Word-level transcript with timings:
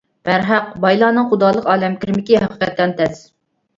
بەرھەق، 0.27 0.71
بايلارنىڭ 0.85 1.29
خۇدالىق 1.33 1.69
ئالەمگە 1.73 2.01
كىرمىكى 2.07 2.43
ھەقىقەتەن 2.45 2.97
تەس. 3.03 3.21